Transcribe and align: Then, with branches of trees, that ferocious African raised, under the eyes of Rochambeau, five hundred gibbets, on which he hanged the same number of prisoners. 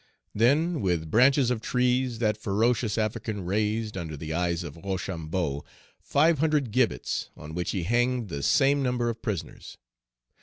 Then, 0.33 0.81
with 0.81 1.11
branches 1.11 1.51
of 1.51 1.61
trees, 1.61 2.17
that 2.17 2.35
ferocious 2.41 2.97
African 2.97 3.45
raised, 3.45 3.95
under 3.95 4.17
the 4.17 4.33
eyes 4.33 4.63
of 4.63 4.75
Rochambeau, 4.77 5.63
five 6.01 6.39
hundred 6.39 6.71
gibbets, 6.71 7.29
on 7.37 7.53
which 7.53 7.69
he 7.69 7.83
hanged 7.83 8.27
the 8.27 8.41
same 8.41 8.81
number 8.81 9.09
of 9.09 9.21
prisoners. 9.21 9.77